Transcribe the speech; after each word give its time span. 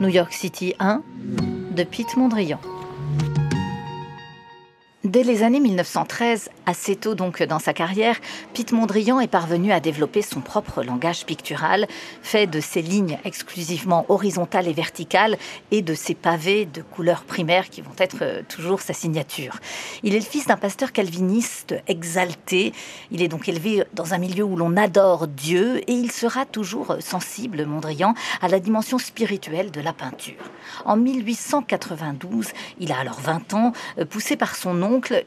New 0.00 0.08
York 0.08 0.32
City 0.32 0.74
1 0.80 1.02
de 1.74 1.84
Pete 1.84 2.16
Mondrian. 2.16 2.58
Dès 5.14 5.22
les 5.22 5.44
années 5.44 5.60
1913, 5.60 6.50
assez 6.66 6.96
tôt 6.96 7.14
donc 7.14 7.40
dans 7.40 7.60
sa 7.60 7.72
carrière, 7.72 8.16
Pete 8.52 8.72
Mondrian 8.72 9.20
est 9.20 9.28
parvenu 9.28 9.70
à 9.70 9.78
développer 9.78 10.22
son 10.22 10.40
propre 10.40 10.82
langage 10.82 11.24
pictural, 11.24 11.86
fait 12.20 12.48
de 12.48 12.58
ses 12.58 12.82
lignes 12.82 13.20
exclusivement 13.24 14.06
horizontales 14.08 14.66
et 14.66 14.72
verticales 14.72 15.36
et 15.70 15.82
de 15.82 15.94
ses 15.94 16.16
pavés 16.16 16.66
de 16.66 16.82
couleurs 16.82 17.22
primaires 17.22 17.70
qui 17.70 17.80
vont 17.80 17.94
être 17.98 18.22
euh, 18.22 18.42
toujours 18.48 18.80
sa 18.80 18.92
signature. 18.92 19.60
Il 20.02 20.16
est 20.16 20.18
le 20.18 20.24
fils 20.24 20.46
d'un 20.48 20.56
pasteur 20.56 20.90
calviniste 20.90 21.76
exalté. 21.86 22.72
Il 23.12 23.22
est 23.22 23.28
donc 23.28 23.48
élevé 23.48 23.84
dans 23.92 24.14
un 24.14 24.18
milieu 24.18 24.42
où 24.42 24.56
l'on 24.56 24.76
adore 24.76 25.28
Dieu 25.28 25.78
et 25.88 25.92
il 25.92 26.10
sera 26.10 26.44
toujours 26.44 26.96
sensible, 26.98 27.66
Mondrian, 27.66 28.14
à 28.42 28.48
la 28.48 28.58
dimension 28.58 28.98
spirituelle 28.98 29.70
de 29.70 29.80
la 29.80 29.92
peinture. 29.92 30.50
En 30.84 30.96
1892, 30.96 32.48
il 32.80 32.90
a 32.90 32.98
alors 32.98 33.20
20 33.20 33.54
ans, 33.54 33.72
euh, 34.00 34.04
poussé 34.04 34.34
par 34.34 34.56
son 34.56 34.82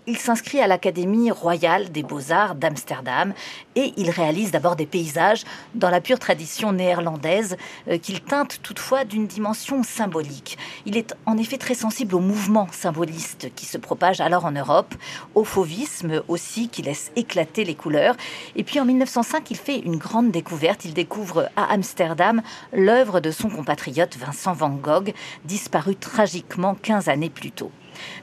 il 0.07 0.17
s'inscrit 0.17 0.59
à 0.59 0.67
l'Académie 0.67 1.31
royale 1.31 1.91
des 1.91 2.03
beaux-arts 2.03 2.55
d'Amsterdam 2.55 3.33
et 3.75 3.93
il 3.97 4.09
réalise 4.09 4.51
d'abord 4.51 4.75
des 4.75 4.85
paysages 4.85 5.43
dans 5.75 5.89
la 5.89 6.01
pure 6.01 6.19
tradition 6.19 6.71
néerlandaise 6.71 7.57
euh, 7.87 7.97
qu'il 7.97 8.21
teinte 8.21 8.59
toutefois 8.61 9.05
d'une 9.05 9.27
dimension 9.27 9.83
symbolique. 9.83 10.57
Il 10.85 10.97
est 10.97 11.15
en 11.25 11.37
effet 11.37 11.57
très 11.57 11.73
sensible 11.73 12.15
au 12.15 12.19
mouvement 12.19 12.67
symboliste 12.71 13.49
qui 13.55 13.65
se 13.65 13.77
propage 13.77 14.21
alors 14.21 14.45
en 14.45 14.51
Europe, 14.51 14.95
au 15.35 15.43
fauvisme 15.43 16.21
aussi 16.27 16.69
qui 16.69 16.81
laisse 16.81 17.11
éclater 17.15 17.63
les 17.63 17.75
couleurs. 17.75 18.15
Et 18.55 18.63
puis 18.63 18.79
en 18.79 18.85
1905, 18.85 19.49
il 19.51 19.57
fait 19.57 19.79
une 19.79 19.97
grande 19.97 20.31
découverte. 20.31 20.85
Il 20.85 20.93
découvre 20.93 21.49
à 21.55 21.71
Amsterdam 21.71 22.41
l'œuvre 22.73 23.19
de 23.19 23.31
son 23.31 23.49
compatriote 23.49 24.17
Vincent 24.17 24.53
van 24.53 24.69
Gogh, 24.69 25.13
disparu 25.45 25.95
tragiquement 25.95 26.75
15 26.75 27.09
années 27.09 27.29
plus 27.29 27.51
tôt. 27.51 27.71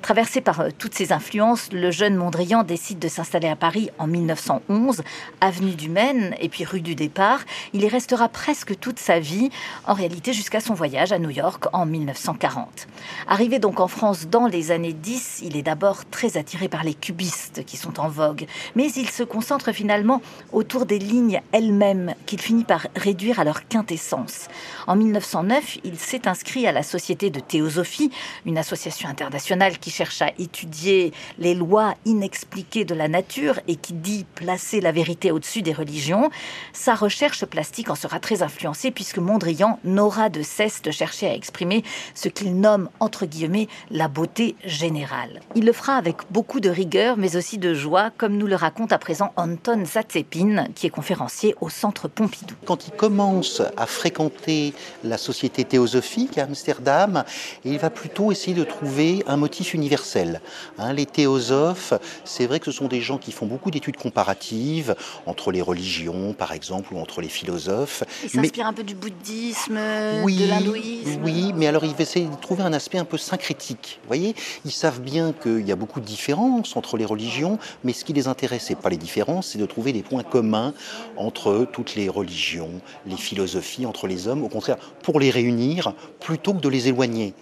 Traversé 0.02 0.40
par 0.40 0.60
euh, 0.60 0.68
toutes 0.76 0.94
ces 0.94 1.12
influences, 1.12 1.72
le 1.72 1.90
jeune 1.90 2.16
Mondrian 2.16 2.62
décide 2.62 2.98
de 2.98 3.08
s'installer 3.08 3.48
à 3.48 3.56
Paris 3.56 3.90
en 3.98 4.06
1911, 4.06 5.02
avenue 5.40 5.74
du 5.74 5.88
Maine 5.88 6.34
et 6.40 6.48
puis 6.48 6.64
rue 6.64 6.80
du 6.80 6.94
Départ. 6.94 7.40
Il 7.72 7.82
y 7.82 7.88
restera 7.88 8.28
presque 8.28 8.78
toute 8.78 8.98
sa 8.98 9.18
vie, 9.18 9.50
en 9.86 9.94
réalité 9.94 10.32
jusqu'à 10.32 10.60
son 10.60 10.74
voyage 10.74 11.12
à 11.12 11.18
New 11.18 11.30
York 11.30 11.66
en 11.72 11.86
1940. 11.86 12.86
Arrivé 13.28 13.58
donc 13.58 13.80
en 13.80 13.88
France 13.88 14.26
dans 14.28 14.46
les 14.46 14.70
années 14.70 14.92
10, 14.92 15.42
il 15.44 15.56
est 15.56 15.62
d'abord 15.62 16.04
très 16.10 16.36
attiré 16.36 16.68
par 16.68 16.84
les 16.84 16.94
cubistes 16.94 17.64
qui 17.64 17.76
sont 17.76 18.00
en 18.00 18.08
vogue, 18.08 18.46
mais 18.74 18.90
il 18.92 19.08
se 19.08 19.22
concentre 19.22 19.72
finalement 19.72 20.20
autour 20.52 20.86
des 20.86 20.98
lignes 20.98 21.40
elles-mêmes 21.52 22.14
qu'il 22.26 22.40
finit 22.40 22.64
par 22.64 22.86
réduire 22.96 23.40
à 23.40 23.44
leur 23.44 23.68
quintessence. 23.68 24.48
En 24.86 24.96
1909, 24.96 25.78
il 25.84 25.98
s'est 25.98 26.28
inscrit 26.28 26.66
à 26.66 26.72
la 26.72 26.82
Société 26.82 27.30
de 27.30 27.40
théosophie, 27.40 28.10
une 28.44 28.58
association 28.58 29.08
internationale 29.08 29.63
qui 29.72 29.90
cherche 29.90 30.22
à 30.22 30.30
étudier 30.38 31.12
les 31.38 31.54
lois 31.54 31.94
inexpliquées 32.04 32.84
de 32.84 32.94
la 32.94 33.08
nature 33.08 33.60
et 33.68 33.76
qui 33.76 33.92
dit 33.92 34.24
placer 34.34 34.80
la 34.80 34.92
vérité 34.92 35.30
au-dessus 35.30 35.62
des 35.62 35.72
religions, 35.72 36.30
sa 36.72 36.94
recherche 36.94 37.44
plastique 37.44 37.90
en 37.90 37.94
sera 37.94 38.20
très 38.20 38.42
influencée 38.42 38.90
puisque 38.90 39.18
Mondrian 39.18 39.78
n'aura 39.84 40.28
de 40.28 40.42
cesse 40.42 40.82
de 40.82 40.90
chercher 40.90 41.26
à 41.26 41.34
exprimer 41.34 41.82
ce 42.14 42.28
qu'il 42.28 42.58
nomme 42.60 42.90
entre 43.00 43.26
guillemets 43.26 43.68
la 43.90 44.08
beauté 44.08 44.56
générale. 44.64 45.40
Il 45.54 45.64
le 45.64 45.72
fera 45.72 45.96
avec 45.96 46.16
beaucoup 46.30 46.60
de 46.60 46.70
rigueur 46.70 47.16
mais 47.16 47.36
aussi 47.36 47.58
de 47.58 47.74
joie 47.74 48.10
comme 48.16 48.36
nous 48.36 48.46
le 48.46 48.56
raconte 48.56 48.92
à 48.92 48.98
présent 48.98 49.32
Anton 49.36 49.84
Zatzepin 49.84 50.66
qui 50.74 50.86
est 50.86 50.90
conférencier 50.90 51.54
au 51.60 51.68
Centre 51.68 52.08
Pompidou. 52.08 52.54
Quand 52.64 52.86
il 52.86 52.92
commence 52.92 53.62
à 53.76 53.86
fréquenter 53.86 54.74
la 55.02 55.18
société 55.18 55.64
théosophique 55.64 56.38
à 56.38 56.44
Amsterdam, 56.44 57.24
il 57.64 57.78
va 57.78 57.90
plutôt 57.90 58.32
essayer 58.32 58.54
de 58.54 58.64
trouver 58.64 59.22
un 59.26 59.36
motif 59.36 59.53
universel. 59.62 60.40
Hein, 60.78 60.92
les 60.92 61.06
théosophes, 61.06 61.94
c'est 62.24 62.46
vrai 62.46 62.60
que 62.60 62.66
ce 62.66 62.72
sont 62.72 62.88
des 62.88 63.00
gens 63.00 63.18
qui 63.18 63.32
font 63.32 63.46
beaucoup 63.46 63.70
d'études 63.70 63.96
comparatives 63.96 64.94
entre 65.26 65.50
les 65.50 65.62
religions, 65.62 66.32
par 66.32 66.52
exemple, 66.52 66.94
ou 66.94 66.98
entre 66.98 67.20
les 67.20 67.28
philosophes. 67.28 68.04
Ils 68.22 68.30
s'inspirent 68.30 68.66
un 68.66 68.72
peu 68.72 68.84
du 68.84 68.94
bouddhisme, 68.94 69.74
de 69.74 70.48
l'hindouisme. 70.48 71.20
Oui, 71.22 71.52
mais 71.54 71.66
alors 71.66 71.84
ils 71.84 71.94
essayer 72.00 72.26
de 72.26 72.36
trouver 72.36 72.62
un 72.62 72.72
aspect 72.72 72.98
un 72.98 73.04
peu 73.04 73.18
syncrétique. 73.18 73.98
Vous 74.02 74.08
voyez, 74.08 74.34
ils 74.64 74.70
savent 74.70 75.00
bien 75.00 75.32
qu'il 75.32 75.66
y 75.66 75.72
a 75.72 75.76
beaucoup 75.76 76.00
de 76.00 76.04
différences 76.04 76.76
entre 76.76 76.96
les 76.96 77.04
religions, 77.04 77.58
mais 77.82 77.92
ce 77.92 78.04
qui 78.04 78.12
les 78.12 78.28
intéresse, 78.28 78.64
c'est 78.68 78.78
pas 78.78 78.90
les 78.90 78.96
différences, 78.96 79.48
c'est 79.48 79.58
de 79.58 79.66
trouver 79.66 79.92
des 79.92 80.02
points 80.02 80.22
communs 80.22 80.74
entre 81.16 81.66
toutes 81.72 81.94
les 81.94 82.08
religions, 82.08 82.80
les 83.06 83.16
philosophies, 83.16 83.86
entre 83.86 84.06
les 84.06 84.28
hommes. 84.28 84.44
Au 84.44 84.48
contraire, 84.48 84.76
pour 85.02 85.20
les 85.20 85.30
réunir 85.30 85.94
plutôt 86.20 86.54
que 86.54 86.60
de 86.60 86.68
les 86.68 86.88
éloigner. 86.88 87.34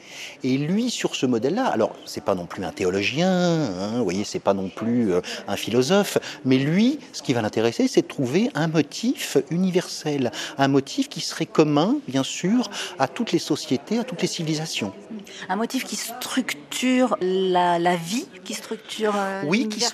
Et 0.43 0.57
lui, 0.57 0.91
sur 0.91 1.15
ce 1.15 1.27
modèle-là, 1.27 1.67
alors 1.67 1.93
c'est 2.07 2.25
pas 2.25 2.35
non 2.35 2.47
plus 2.47 2.65
un 2.65 2.73
théologien, 2.73 3.31
hein, 3.31 3.99
vous 3.99 4.05
voyez, 4.05 4.25
c'est 4.25 4.39
pas 4.39 4.55
non 4.55 4.69
plus 4.69 5.13
euh, 5.13 5.21
un 5.49 5.57
philosophe, 5.57 6.19
mais 6.45 6.59
lui, 6.59 6.99
ce 7.13 7.23
qui 7.23 7.33
va 7.33 7.43
l'intéresser, 7.43 7.89
c'est 7.89 8.03
de 8.03 8.07
trouver 8.07 8.51
un 8.55 8.69
motif 8.69 9.37
universel, 9.51 10.31
un 10.59 10.69
motif 10.69 11.09
qui 11.09 11.21
serait 11.21 11.47
commun, 11.47 11.97
bien 12.09 12.23
sûr, 12.23 12.71
à 12.99 13.09
toutes 13.09 13.33
les 13.33 13.39
sociétés, 13.39 13.99
à 13.99 14.05
toutes 14.05 14.23
les 14.23 14.29
civilisations. 14.29 14.93
Un 15.49 15.57
motif 15.57 15.85
qui 15.85 15.97
structure 15.97 17.17
la, 17.21 17.97
vie, 17.97 18.27
qui 18.45 18.55
structure 18.55 19.15
euh, 19.17 19.43
oui, 19.47 19.69
qui, 19.69 19.85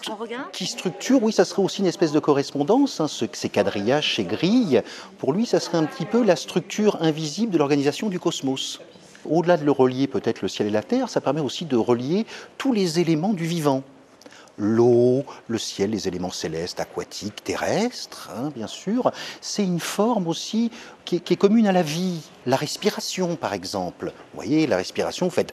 qui, 0.53 0.67
structure, 0.67 1.23
oui, 1.23 1.33
ça 1.33 1.45
serait 1.45 1.63
aussi 1.63 1.81
une 1.81 1.87
espèce 1.87 2.13
de 2.13 2.21
correspondance. 2.21 3.01
Hein, 3.01 3.09
ce, 3.09 3.25
ces 3.33 3.49
quadrillages, 3.49 4.17
ces 4.17 4.25
grilles, 4.25 4.83
pour 5.19 5.33
lui, 5.33 5.47
ça 5.47 5.61
serait 5.61 5.79
un 5.79 5.85
petit 5.85 6.07
peu 6.07 6.23
la 6.23 6.37
structure 6.37 6.99
invisible 7.01 7.53
de 7.53 7.59
l'organisation 7.59 8.09
du 8.09 8.19
cosmos. 8.19 8.81
Au-delà 9.25 9.57
de 9.57 9.65
le 9.65 9.73
relier 9.73 10.07
peut-être 10.07 10.43
le 10.43 10.49
ciel 10.49 10.69
et 10.69 10.71
la 10.71 10.83
terre, 10.83 11.09
ça 11.09 11.21
permet 11.21 11.41
aussi 11.41 11.65
de 11.65 11.77
relier 11.77 12.27
tous 12.57 12.73
les 12.73 13.01
éléments 13.01 13.33
du 13.33 13.45
vivant. 13.45 13.83
L'eau, 14.61 15.25
le 15.47 15.57
ciel, 15.57 15.91
les 15.91 16.09
éléments 16.09 16.33
célestes, 16.33 16.81
aquatiques, 16.81 17.45
terrestres, 17.45 18.31
hein, 18.37 18.51
bien 18.55 18.67
sûr. 18.67 19.13
C'est 19.41 19.63
une 19.63 19.79
forme 19.79 20.27
aussi 20.27 20.73
qui 21.05 21.17
est, 21.17 21.37
commune 21.37 21.69
à 21.69 21.73
la 21.73 21.83
vie. 21.83 22.21
La 22.45 22.57
respiration, 22.57 23.37
par 23.37 23.53
exemple. 23.53 24.07
Vous 24.07 24.35
voyez, 24.43 24.67
la 24.67 24.77
respiration, 24.77 25.27
vous 25.27 25.33
faites 25.33 25.53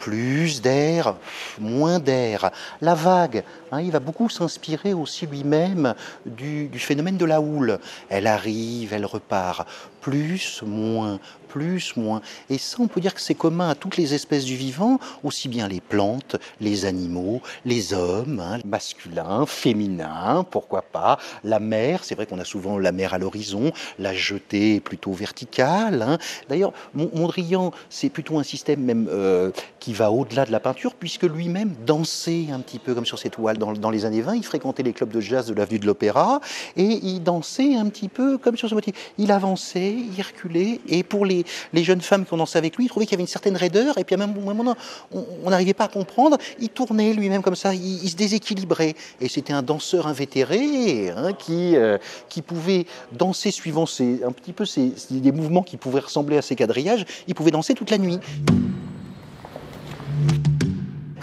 plus 0.00 0.62
d'air, 0.62 1.14
moins 1.60 2.00
d'air. 2.00 2.50
La 2.80 2.94
vague, 2.94 3.44
hein, 3.70 3.80
il 3.80 3.92
va 3.92 4.00
beaucoup 4.00 4.28
s'inspirer 4.28 4.94
aussi 4.94 5.26
lui-même 5.26 5.94
du, 6.26 6.70
phénomène 6.78 7.18
de 7.18 7.26
la 7.26 7.40
houle. 7.40 7.78
Elle 8.08 8.26
arrive, 8.26 8.92
elle 8.92 9.06
repart. 9.06 9.68
Plus, 10.00 10.62
moins, 10.62 11.20
plus, 11.50 11.94
moins. 11.96 12.22
Et 12.48 12.56
ça, 12.56 12.78
on 12.80 12.88
peut 12.88 13.02
dire 13.02 13.12
que 13.12 13.20
c'est 13.20 13.34
commun 13.34 13.68
à 13.68 13.74
toutes 13.74 13.98
les 13.98 14.14
espèces 14.14 14.46
du 14.46 14.56
vivant, 14.56 14.98
aussi 15.22 15.48
bien 15.48 15.68
les 15.68 15.82
plantes, 15.82 16.36
les 16.58 16.86
animaux, 16.86 17.42
les 17.66 17.92
hommes, 17.92 18.40
hein, 18.40 18.60
masculins, 18.64 19.44
féminins, 19.44 20.46
pourquoi 20.50 20.80
pas. 20.80 21.18
La 21.44 21.60
mer, 21.60 22.02
c'est 22.02 22.14
vrai 22.14 22.24
qu'on 22.24 22.38
a 22.38 22.46
souvent 22.46 22.78
la 22.78 22.92
mer 22.92 23.12
à 23.12 23.18
l'horizon, 23.18 23.72
la 23.98 24.14
jetée 24.14 24.80
plutôt 24.80 25.12
verticale. 25.12 26.00
Hein. 26.00 26.18
D'ailleurs, 26.48 26.72
Mondrian, 26.94 27.72
c'est 27.90 28.08
plutôt 28.08 28.38
un 28.38 28.42
système 28.42 28.80
même 28.80 29.06
euh, 29.10 29.50
qui 29.80 29.89
va 29.94 30.10
au-delà 30.10 30.44
de 30.44 30.52
la 30.52 30.60
peinture, 30.60 30.94
puisque 30.94 31.22
lui-même 31.22 31.74
dansait 31.86 32.46
un 32.52 32.60
petit 32.60 32.78
peu 32.78 32.94
comme 32.94 33.06
sur 33.06 33.18
ses 33.18 33.30
toiles 33.30 33.58
dans, 33.58 33.90
les 33.90 34.04
années 34.04 34.20
20. 34.20 34.36
Il 34.36 34.44
fréquentait 34.44 34.82
les 34.82 34.92
clubs 34.92 35.10
de 35.10 35.20
jazz 35.20 35.46
de 35.46 35.54
l'avenue 35.54 35.78
de 35.78 35.86
l'Opéra 35.86 36.40
et 36.76 37.00
il 37.02 37.22
dansait 37.22 37.76
un 37.76 37.86
petit 37.88 38.08
peu 38.08 38.38
comme 38.38 38.56
sur 38.56 38.68
ce 38.68 38.74
motif. 38.74 38.94
Il 39.18 39.32
avançait, 39.32 39.94
il 39.94 40.22
reculait, 40.22 40.80
et 40.88 41.02
pour 41.02 41.26
les, 41.26 41.44
jeunes 41.74 42.00
femmes 42.00 42.24
qui 42.24 42.34
ont 42.34 42.36
dansé 42.36 42.58
avec 42.58 42.76
lui, 42.76 42.84
il 42.84 42.88
trouvait 42.88 43.06
qu'il 43.06 43.12
y 43.12 43.16
avait 43.16 43.22
une 43.22 43.28
certaine 43.28 43.56
raideur, 43.56 43.98
et 43.98 44.04
puis 44.04 44.14
à 44.14 44.22
un 44.22 44.26
moment, 44.26 44.76
on 45.12 45.50
n'arrivait 45.50 45.74
pas 45.74 45.84
à 45.84 45.88
comprendre. 45.88 46.36
Il 46.60 46.68
tournait 46.68 47.12
lui-même 47.12 47.42
comme 47.42 47.56
ça, 47.56 47.74
il, 47.74 48.08
se 48.08 48.16
déséquilibrait. 48.16 48.94
Et 49.20 49.28
c'était 49.28 49.52
un 49.52 49.62
danseur 49.62 50.06
invétéré 50.06 51.10
hein, 51.10 51.32
qui, 51.32 51.76
euh, 51.76 51.98
qui 52.28 52.42
pouvait 52.42 52.86
danser 53.12 53.50
suivant 53.50 53.86
ses, 53.86 54.22
un 54.24 54.32
petit 54.32 54.52
peu 54.52 54.64
ses, 54.64 54.92
des 55.10 55.32
mouvements 55.32 55.62
qui 55.62 55.76
pouvaient 55.76 56.00
ressembler 56.00 56.38
à 56.38 56.42
ses 56.42 56.56
quadrillages. 56.56 57.04
Il 57.28 57.34
pouvait 57.34 57.50
danser 57.50 57.74
toute 57.74 57.90
la 57.90 57.98
nuit. 57.98 58.18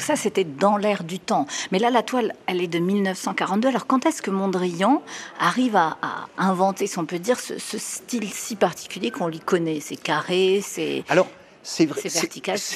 Ça, 0.08 0.16
c'était 0.16 0.46
dans 0.46 0.78
l'air 0.78 1.04
du 1.04 1.20
temps. 1.20 1.48
Mais 1.74 1.80
là, 1.80 1.90
la 1.90 2.02
toile, 2.02 2.34
elle 2.46 2.62
est 2.62 2.68
de 2.68 2.80
1942. 2.80 3.68
Alors, 3.68 3.88
quand 3.88 4.06
est-ce 4.06 4.22
que 4.22 4.32
Mondrian 4.32 5.02
arrive 5.38 5.76
à, 5.76 5.98
inventer, 6.38 6.88
si 6.88 6.98
on 6.98 7.06
peut 7.06 7.20
dire, 7.20 7.38
ce, 7.42 7.60
ce 7.60 7.78
style 7.78 8.30
si 8.32 8.56
particulier 8.56 9.12
qu'on 9.12 9.28
lui 9.28 9.42
connaît? 9.42 9.82
C'est 9.82 9.98
carré, 9.98 10.62
c'est... 10.64 11.04
Alors, 11.10 11.28
c'est 11.70 11.86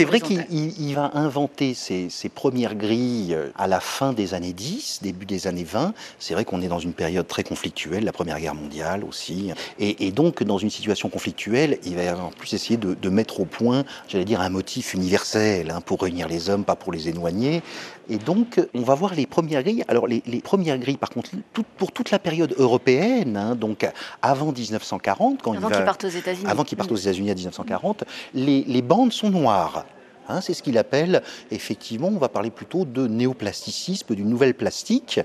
vrai, 0.04 0.20
qu'il 0.20 0.96
va 0.96 1.12
inventer 1.14 1.74
ses, 1.74 2.10
premières 2.30 2.76
grilles 2.76 3.34
euh, 3.34 3.48
à 3.58 3.68
la 3.68 3.80
fin 3.80 4.12
des 4.12 4.34
années 4.34 4.52
10, 4.52 5.00
début 5.02 5.26
des 5.26 5.48
années 5.48 5.64
20. 5.64 5.94
C'est 6.20 6.34
vrai 6.34 6.44
qu'on 6.44 6.62
est 6.62 6.68
dans 6.68 6.80
une 6.80 6.92
période 6.92 7.26
très 7.26 7.44
conflictuelle, 7.44 8.04
la 8.04 8.12
Première 8.12 8.40
Guerre 8.40 8.54
mondiale 8.54 9.06
aussi. 9.06 9.52
Et, 9.80 10.12
donc, 10.12 10.44
dans 10.44 10.58
une 10.58 10.70
situation 10.70 11.08
conflictuelle, 11.08 11.80
il 11.86 11.96
va 11.96 12.18
en 12.18 12.32
plus 12.32 12.54
essayer 12.54 12.76
de, 12.76 13.10
mettre 13.10 13.40
au 13.40 13.46
point, 13.46 13.86
j'allais 14.10 14.26
dire, 14.26 14.42
un 14.42 14.50
motif 14.50 14.94
universel 14.94 15.72
hein, 15.72 15.80
pour 15.80 16.02
réunir 16.02 16.28
les 16.28 16.50
hommes, 16.50 16.66
pas 16.66 16.76
pour 16.76 16.92
les 16.92 17.08
éloigner. 17.08 17.64
Et 18.10 18.18
donc, 18.18 18.60
on 18.74 18.82
va 18.82 18.94
voir 18.94 19.16
les 19.16 19.26
premières 19.26 19.64
grilles. 19.64 19.86
Alors, 19.88 20.06
les, 20.06 20.22
premières 20.42 20.78
grilles, 20.78 20.98
par 20.98 21.12
contre, 21.12 21.30
pour 21.78 21.94
toute 21.94 22.12
la 22.12 22.20
période 22.20 22.54
européenne, 22.58 23.38
hein, 23.38 23.56
donc 23.56 23.88
avant 24.22 24.52
1940, 24.52 25.42
quand 25.42 25.54
avant 25.54 25.70
qu'il 25.70 25.86
parte 25.86 26.04
aux 26.04 26.10
États-Unis, 26.10 26.46
avant 26.46 26.64
qu'il 26.66 26.78
parte 26.78 26.92
aux 26.92 26.98
États-Unis 26.98 27.32
à 27.32 27.36
1940, 27.36 28.04
les, 28.34 28.64
les 28.68 28.81
bandes 28.82 29.14
sont 29.14 29.30
noires. 29.30 29.86
Hein, 30.28 30.40
c'est 30.42 30.54
ce 30.54 30.64
qu'il 30.64 30.78
appelle, 30.78 31.24
effectivement, 31.50 32.08
on 32.08 32.18
va 32.18 32.30
parler 32.30 32.52
plutôt 32.52 32.86
de 32.86 33.08
néoplasticisme, 33.08 34.16
d'une 34.16 34.30
nouvelle 34.30 34.54
plastique, 34.54 35.20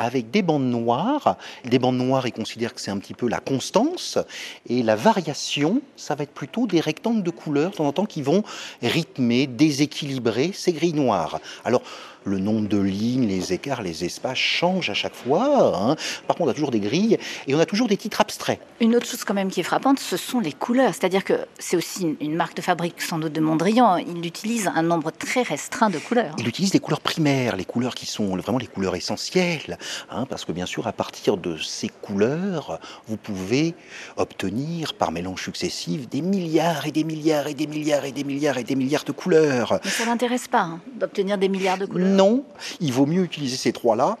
avec 0.00 0.30
des 0.30 0.42
bandes 0.42 0.64
noires. 0.64 1.36
Des 1.64 1.78
bandes 1.78 1.98
noires, 1.98 2.26
il 2.26 2.32
considère 2.32 2.74
que 2.74 2.80
c'est 2.80 2.90
un 2.90 2.98
petit 2.98 3.14
peu 3.14 3.28
la 3.28 3.38
constance, 3.38 4.18
et 4.68 4.82
la 4.82 4.96
variation, 4.96 5.82
ça 5.96 6.14
va 6.14 6.24
être 6.24 6.32
plutôt 6.32 6.66
des 6.66 6.80
rectangles 6.80 7.22
de 7.22 7.30
couleurs, 7.30 7.70
de 7.70 7.76
temps 7.76 7.86
en 7.86 7.92
temps, 7.92 8.06
qui 8.06 8.22
vont 8.22 8.42
rythmer, 8.82 9.46
déséquilibrer 9.46 10.52
ces 10.54 10.72
grilles 10.72 10.94
noires. 10.94 11.38
Alors, 11.64 11.82
le 12.24 12.38
nombre 12.38 12.68
de 12.68 12.78
lignes, 12.78 13.26
les 13.26 13.52
écarts, 13.52 13.82
les 13.82 14.04
espaces 14.04 14.38
changent 14.38 14.90
à 14.90 14.94
chaque 14.94 15.14
fois. 15.14 15.74
Hein. 15.76 15.96
Par 16.26 16.36
contre, 16.36 16.48
on 16.48 16.50
a 16.50 16.54
toujours 16.54 16.70
des 16.70 16.80
grilles 16.80 17.18
et 17.46 17.54
on 17.54 17.58
a 17.58 17.66
toujours 17.66 17.88
des 17.88 17.96
titres 17.96 18.20
abstraits. 18.20 18.60
Une 18.80 18.94
autre 18.94 19.06
chose 19.06 19.24
quand 19.24 19.34
même 19.34 19.50
qui 19.50 19.60
est 19.60 19.64
frappante, 19.64 19.98
ce 19.98 20.16
sont 20.16 20.40
les 20.40 20.52
couleurs. 20.52 20.94
C'est-à-dire 20.94 21.24
que 21.24 21.34
c'est 21.58 21.76
aussi 21.76 22.16
une 22.20 22.34
marque 22.34 22.56
de 22.56 22.62
fabrique 22.62 23.00
sans 23.00 23.18
doute 23.18 23.32
de 23.32 23.40
Mondrian. 23.40 23.96
Il 23.96 24.24
utilise 24.26 24.70
un 24.74 24.82
nombre 24.82 25.10
très 25.10 25.42
restreint 25.42 25.90
de 25.90 25.98
couleurs. 25.98 26.34
Il 26.38 26.46
utilise 26.46 26.70
des 26.70 26.80
couleurs 26.80 27.00
primaires, 27.00 27.56
les 27.56 27.64
couleurs 27.64 27.94
qui 27.94 28.06
sont 28.06 28.36
vraiment 28.36 28.58
les 28.58 28.66
couleurs 28.66 28.96
essentielles. 28.96 29.78
Hein, 30.10 30.26
parce 30.28 30.44
que 30.44 30.52
bien 30.52 30.66
sûr, 30.66 30.86
à 30.86 30.92
partir 30.92 31.36
de 31.36 31.56
ces 31.56 31.88
couleurs, 31.88 32.80
vous 33.06 33.16
pouvez 33.16 33.74
obtenir 34.16 34.94
par 34.94 35.12
mélange 35.12 35.42
successif 35.42 36.08
des 36.08 36.22
milliards 36.22 36.86
et 36.86 36.92
des 36.92 37.04
milliards 37.04 37.46
et 37.46 37.54
des 37.54 37.66
milliards 37.66 38.04
et 38.04 38.12
des 38.12 38.24
milliards 38.24 38.58
et 38.58 38.64
des 38.64 38.76
milliards 38.76 39.04
de 39.04 39.12
couleurs. 39.12 39.80
Mais 39.84 39.90
ça 39.90 40.06
n'intéresse 40.06 40.48
pas 40.48 40.62
hein, 40.62 40.80
d'obtenir 40.98 41.38
des 41.38 41.48
milliards 41.48 41.78
de 41.78 41.86
couleurs. 41.86 42.08
Non, 42.08 42.44
il 42.80 42.92
vaut 42.92 43.06
mieux 43.06 43.22
utiliser 43.22 43.56
ces 43.56 43.72
trois-là 43.72 44.18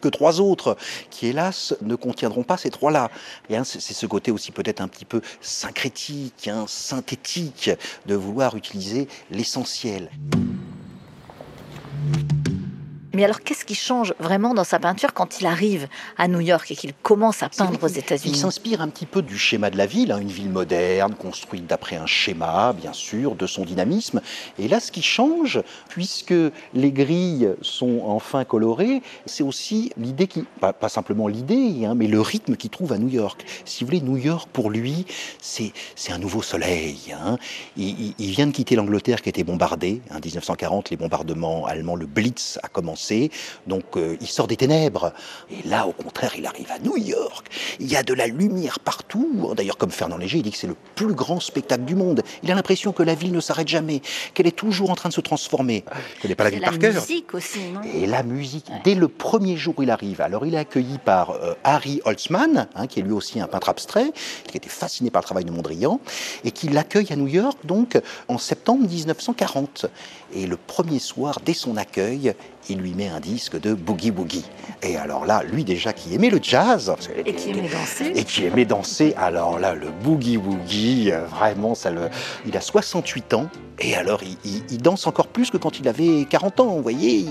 que 0.00 0.08
trois 0.08 0.40
autres, 0.40 0.76
qui 1.10 1.26
hélas 1.26 1.74
ne 1.82 1.94
contiendront 1.94 2.42
pas 2.42 2.56
ces 2.56 2.70
trois-là. 2.70 3.10
c'est 3.64 3.80
ce 3.80 4.06
côté 4.06 4.30
aussi 4.30 4.50
peut-être 4.50 4.80
un 4.80 4.88
petit 4.88 5.04
peu 5.04 5.20
syncrétique, 5.40 6.48
hein, 6.48 6.64
synthétique, 6.66 7.70
de 8.06 8.14
vouloir 8.14 8.56
utiliser 8.56 9.08
l'essentiel. 9.30 10.10
Mais 13.12 13.24
alors, 13.24 13.40
qu'est-ce 13.40 13.64
qui 13.64 13.74
change 13.74 14.14
vraiment 14.20 14.54
dans 14.54 14.62
sa 14.62 14.78
peinture 14.78 15.12
quand 15.14 15.40
il 15.40 15.46
arrive 15.46 15.88
à 16.16 16.28
New 16.28 16.38
York 16.38 16.70
et 16.70 16.76
qu'il 16.76 16.92
commence 16.94 17.42
à 17.42 17.48
peindre 17.48 17.82
aux 17.82 17.88
États-Unis? 17.88 18.34
Il 18.34 18.38
s'inspire 18.38 18.80
un 18.80 18.88
petit 18.88 19.06
peu 19.06 19.20
du 19.20 19.36
schéma 19.36 19.70
de 19.70 19.76
la 19.76 19.86
ville, 19.86 20.12
hein, 20.12 20.18
une 20.18 20.28
ville 20.28 20.50
moderne, 20.50 21.14
construite 21.14 21.66
d'après 21.66 21.96
un 21.96 22.06
schéma, 22.06 22.72
bien 22.72 22.92
sûr, 22.92 23.34
de 23.34 23.48
son 23.48 23.64
dynamisme. 23.64 24.20
Et 24.60 24.68
là, 24.68 24.78
ce 24.78 24.92
qui 24.92 25.02
change, 25.02 25.60
puisque 25.88 26.34
les 26.72 26.92
grilles 26.92 27.50
sont 27.62 28.02
enfin 28.04 28.44
colorées, 28.44 29.02
c'est 29.26 29.42
aussi 29.42 29.90
l'idée 29.96 30.28
qui, 30.28 30.44
pas, 30.60 30.88
simplement 30.88 31.26
l'idée, 31.26 31.84
hein, 31.84 31.94
mais 31.96 32.06
le 32.06 32.20
rythme 32.20 32.54
qu'il 32.54 32.70
trouve 32.70 32.92
à 32.92 32.98
New 32.98 33.08
York. 33.08 33.44
Si 33.64 33.82
vous 33.82 33.88
voulez, 33.88 34.02
New 34.02 34.18
York, 34.18 34.48
pour 34.52 34.70
lui, 34.70 35.04
c'est 35.40 35.72
un 36.10 36.18
nouveau 36.18 36.42
soleil. 36.42 37.12
Hein. 37.12 37.38
Il, 37.76 38.14
il, 38.18 38.30
vient 38.30 38.46
de 38.46 38.52
quitter 38.52 38.76
l'Angleterre 38.76 39.20
qui 39.20 39.28
était 39.28 39.44
bombardée. 39.44 40.00
En 40.12 40.20
1940, 40.20 40.90
les 40.90 40.96
bombardements 40.96 41.66
allemands, 41.66 41.96
le 41.96 42.06
Blitz 42.06 42.58
a 42.62 42.68
commencé 42.68 42.99
donc 43.66 43.96
euh, 43.96 44.16
il 44.20 44.26
sort 44.26 44.46
des 44.46 44.56
ténèbres. 44.56 45.12
Et 45.50 45.66
là, 45.66 45.86
au 45.86 45.92
contraire, 45.92 46.32
il 46.36 46.46
arrive 46.46 46.70
à 46.70 46.78
New 46.78 46.96
York. 46.96 47.46
Il 47.78 47.90
y 47.90 47.96
a 47.96 48.02
de 48.02 48.14
la 48.14 48.26
lumière 48.26 48.78
partout. 48.80 49.52
D'ailleurs, 49.56 49.76
comme 49.76 49.90
Fernand 49.90 50.18
Léger, 50.18 50.38
il 50.38 50.42
dit 50.42 50.50
que 50.50 50.58
c'est 50.58 50.66
le 50.66 50.76
plus 50.94 51.14
grand 51.14 51.40
spectacle 51.40 51.84
du 51.84 51.94
monde. 51.94 52.22
Il 52.42 52.50
a 52.50 52.54
l'impression 52.54 52.92
que 52.92 53.02
la 53.02 53.14
ville 53.14 53.32
ne 53.32 53.40
s'arrête 53.40 53.68
jamais, 53.68 54.02
qu'elle 54.34 54.46
est 54.46 54.56
toujours 54.56 54.90
en 54.90 54.94
train 54.94 55.08
de 55.08 55.14
se 55.14 55.20
transformer. 55.20 55.84
n'est 56.26 56.34
pas 56.34 56.44
la 56.44 56.50
ville 56.50 56.60
par 56.60 56.78
cœur. 56.78 56.94
La 56.94 57.00
musique 57.00 57.34
aussi, 57.34 57.60
non? 57.72 57.80
Et 57.94 58.06
la 58.06 58.22
musique, 58.22 58.70
dès 58.84 58.94
le 58.94 59.08
premier 59.08 59.56
jour 59.56 59.74
où 59.76 59.82
il 59.82 59.90
arrive. 59.90 60.20
Alors, 60.20 60.46
il 60.46 60.54
est 60.54 60.58
accueilli 60.58 60.98
par 60.98 61.30
euh, 61.30 61.54
Harry 61.64 62.00
Holtzman, 62.04 62.68
hein, 62.74 62.86
qui 62.86 63.00
est 63.00 63.02
lui 63.02 63.12
aussi 63.12 63.40
un 63.40 63.46
peintre 63.46 63.68
abstrait, 63.68 64.12
qui 64.46 64.56
était 64.56 64.68
fasciné 64.68 65.10
par 65.10 65.22
le 65.22 65.26
travail 65.26 65.44
de 65.44 65.50
Mondrian, 65.50 66.00
et 66.44 66.50
qui 66.50 66.68
l'accueille 66.68 67.12
à 67.12 67.16
New 67.16 67.28
York, 67.28 67.58
donc, 67.64 68.00
en 68.28 68.38
septembre 68.38 68.86
1940. 68.88 69.86
Et 70.34 70.46
le 70.46 70.56
premier 70.56 70.98
soir, 70.98 71.40
dès 71.44 71.54
son 71.54 71.76
accueil, 71.76 72.34
il 72.68 72.78
lui 72.78 72.89
met 72.94 73.08
un 73.08 73.20
disque 73.20 73.60
de 73.60 73.74
Boogie 73.74 74.10
Boogie. 74.10 74.44
Et 74.82 74.96
alors 74.96 75.26
là, 75.26 75.42
lui 75.42 75.64
déjà 75.64 75.92
qui 75.92 76.14
aimait 76.14 76.30
le 76.30 76.40
jazz. 76.42 76.94
Et 77.24 77.34
qui 77.34 77.50
aimait 77.50 77.68
danser. 77.68 78.12
Et 78.14 78.24
qui 78.24 78.44
aimait 78.44 78.64
danser. 78.64 79.14
Alors 79.16 79.58
là, 79.58 79.74
le 79.74 79.90
Boogie 79.90 80.38
Boogie, 80.38 81.10
euh, 81.12 81.24
vraiment, 81.26 81.74
ça 81.74 81.90
le... 81.90 82.08
il 82.46 82.56
a 82.56 82.60
68 82.60 83.34
ans. 83.34 83.48
Et 83.82 83.94
alors, 83.94 84.20
il, 84.44 84.78
danse 84.78 85.06
encore 85.06 85.28
plus 85.28 85.50
que 85.50 85.56
quand 85.56 85.78
il 85.78 85.88
avait 85.88 86.26
40 86.28 86.60
ans. 86.60 86.66
Vous 86.66 86.82
voyez, 86.82 87.26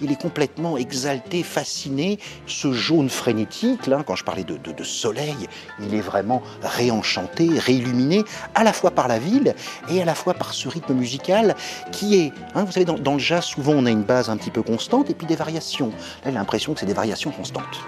il 0.00 0.10
est, 0.10 0.20
complètement 0.20 0.76
exalté, 0.76 1.42
fasciné. 1.42 2.18
Ce 2.46 2.72
jaune 2.72 3.08
frénétique, 3.08 3.90
quand 4.06 4.14
je 4.14 4.24
parlais 4.24 4.44
de, 4.44 4.84
soleil, 4.84 5.36
il 5.80 5.94
est 5.94 6.00
vraiment 6.00 6.42
réenchanté, 6.62 7.48
réilluminé, 7.58 8.24
à 8.54 8.62
la 8.62 8.72
fois 8.72 8.92
par 8.92 9.08
la 9.08 9.18
ville 9.18 9.54
et 9.90 10.00
à 10.00 10.04
la 10.04 10.14
fois 10.14 10.34
par 10.34 10.54
ce 10.54 10.68
rythme 10.68 10.94
musical 10.94 11.56
qui 11.90 12.16
est, 12.16 12.32
hein, 12.54 12.64
vous 12.64 12.72
savez, 12.72 12.86
dans, 12.86 13.12
le 13.14 13.18
jazz, 13.18 13.44
souvent 13.44 13.72
on 13.72 13.86
a 13.86 13.90
une 13.90 14.04
base 14.04 14.30
un 14.30 14.36
petit 14.36 14.50
peu 14.50 14.62
constante 14.62 15.10
et 15.10 15.14
puis 15.14 15.26
des 15.26 15.36
variations. 15.36 15.90
Là, 16.24 16.30
a 16.30 16.30
l'impression 16.30 16.74
que 16.74 16.80
c'est 16.80 16.86
des 16.86 16.94
variations 16.94 17.32
constantes. 17.32 17.80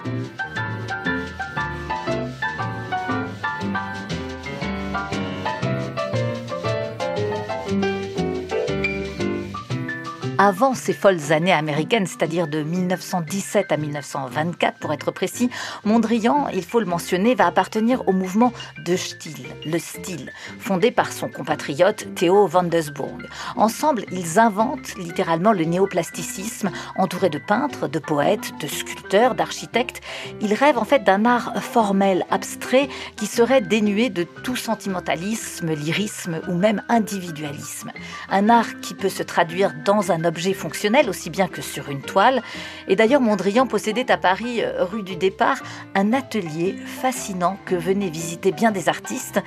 Avant 10.42 10.72
ces 10.72 10.94
folles 10.94 11.32
années 11.32 11.52
américaines, 11.52 12.06
c'est-à-dire 12.06 12.48
de 12.48 12.62
1917 12.62 13.72
à 13.72 13.76
1924 13.76 14.78
pour 14.78 14.90
être 14.90 15.10
précis, 15.10 15.50
Mondrian, 15.84 16.48
il 16.54 16.64
faut 16.64 16.80
le 16.80 16.86
mentionner, 16.86 17.34
va 17.34 17.46
appartenir 17.46 18.08
au 18.08 18.12
mouvement 18.12 18.54
de 18.86 18.96
Stil, 18.96 19.34
le 19.66 19.78
style, 19.78 20.32
fondé 20.58 20.92
par 20.92 21.12
son 21.12 21.28
compatriote 21.28 22.06
Theo 22.14 22.46
van 22.46 22.62
Desburg. 22.62 23.28
Ensemble, 23.54 24.06
ils 24.12 24.38
inventent 24.38 24.94
littéralement 24.96 25.52
le 25.52 25.64
néoplasticisme, 25.64 26.70
entouré 26.96 27.28
de 27.28 27.38
peintres, 27.38 27.86
de 27.86 27.98
poètes, 27.98 28.52
de 28.62 28.66
sculpteurs, 28.66 29.34
d'architectes. 29.34 30.00
Ils 30.40 30.54
rêvent 30.54 30.78
en 30.78 30.86
fait 30.86 31.04
d'un 31.04 31.26
art 31.26 31.62
formel, 31.62 32.24
abstrait, 32.30 32.88
qui 33.16 33.26
serait 33.26 33.60
dénué 33.60 34.08
de 34.08 34.22
tout 34.22 34.56
sentimentalisme, 34.56 35.74
lyrisme 35.74 36.40
ou 36.48 36.54
même 36.54 36.82
individualisme. 36.88 37.92
Un 38.30 38.48
art 38.48 38.80
qui 38.80 38.94
peut 38.94 39.10
se 39.10 39.22
traduire 39.22 39.74
dans 39.84 40.10
un 40.12 40.29
fonctionnel 40.54 41.08
aussi 41.08 41.30
bien 41.30 41.48
que 41.48 41.62
sur 41.62 41.88
une 41.90 42.00
toile. 42.00 42.42
Et 42.88 42.96
d'ailleurs, 42.96 43.20
Mondrian 43.20 43.66
possédait 43.66 44.10
à 44.10 44.16
Paris, 44.16 44.62
euh, 44.62 44.84
rue 44.84 45.02
du 45.02 45.16
Départ, 45.16 45.58
un 45.94 46.12
atelier 46.12 46.74
fascinant 47.00 47.58
que 47.66 47.74
venaient 47.74 48.10
visiter 48.10 48.52
bien 48.52 48.70
des 48.70 48.88
artistes. 48.88 49.40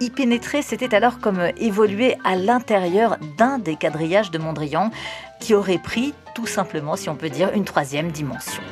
Y 0.00 0.10
pénétrer, 0.10 0.62
c'était 0.62 0.94
alors 0.94 1.18
comme 1.18 1.50
évoluer 1.56 2.16
à 2.24 2.36
l'intérieur 2.36 3.16
d'un 3.36 3.58
des 3.58 3.76
quadrillages 3.76 4.30
de 4.30 4.38
Mondrian 4.38 4.90
qui 5.40 5.54
aurait 5.54 5.78
pris 5.78 6.14
tout 6.34 6.46
simplement, 6.46 6.96
si 6.96 7.08
on 7.08 7.16
peut 7.16 7.30
dire, 7.30 7.50
une 7.54 7.64
troisième 7.64 8.10
dimension. 8.10 8.62